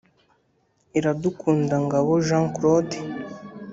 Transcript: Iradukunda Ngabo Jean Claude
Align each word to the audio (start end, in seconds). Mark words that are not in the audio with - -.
Iradukunda 0.97 1.75
Ngabo 1.85 2.11
Jean 2.27 2.45
Claude 2.55 2.97